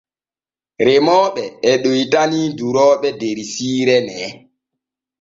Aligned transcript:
Remooɓe 0.85 1.43
e 1.69 1.71
ɗoytani 1.83 2.39
durooɓe 2.57 3.09
der 3.19 3.37
siire 3.53 3.95
nee. 4.07 4.27